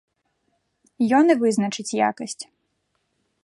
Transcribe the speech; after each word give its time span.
Ён 1.19 1.25
і 1.35 1.37
вызначыць 1.43 1.97
якасць. 2.09 2.41